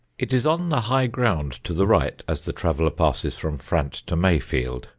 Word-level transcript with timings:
It 0.17 0.33
is 0.33 0.47
on 0.47 0.69
the 0.69 0.81
high 0.81 1.05
ground 1.05 1.63
to 1.63 1.75
the 1.75 1.85
right, 1.85 2.23
as 2.27 2.43
the 2.43 2.53
traveller 2.53 2.89
passes 2.89 3.35
from 3.35 3.59
Frant 3.59 3.93
to 4.07 4.15
Mayfield. 4.15 4.87